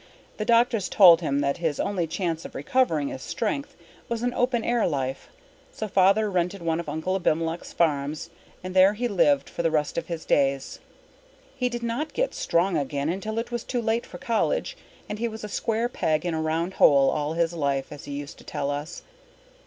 [0.37, 3.75] The doctors told him that his only chance of recovering his strength
[4.09, 5.29] was an open air life,
[5.71, 8.31] so Father rented one of Uncle Abimelech's farms
[8.63, 10.79] and there he lived for the rest of his days.
[11.55, 14.75] He did not get strong again until it was too late for college,
[15.07, 18.13] and he was a square peg in a round hole all his life, as he
[18.13, 19.03] used to tell us.